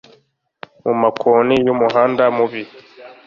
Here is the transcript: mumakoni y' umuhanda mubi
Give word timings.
mumakoni 0.83 1.55
y' 1.67 1.71
umuhanda 1.75 2.23
mubi 2.35 2.63